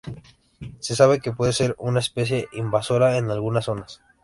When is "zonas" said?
3.65-4.01